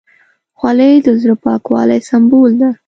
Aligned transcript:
خولۍ 0.59 0.93
د 1.05 1.07
زړه 1.21 1.35
پاکوالي 1.43 1.99
سمبول 2.09 2.51
ده. 2.61 2.69